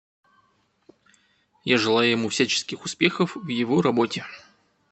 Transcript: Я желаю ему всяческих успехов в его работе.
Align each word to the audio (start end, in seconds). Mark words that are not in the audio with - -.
Я 1.63 1.77
желаю 1.77 2.09
ему 2.09 2.29
всяческих 2.29 2.85
успехов 2.85 3.35
в 3.35 3.49
его 3.49 3.83
работе. 3.83 4.25